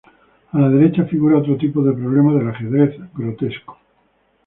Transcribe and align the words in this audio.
A 0.51 0.57
la 0.57 0.67
derecha 0.67 1.05
figura 1.05 1.37
otro 1.37 1.55
tipo 1.57 1.83
de 1.83 1.93
problema 1.93 2.33
del 2.33 2.49
ajedrez 2.49 2.97
grotesco. 3.13 3.77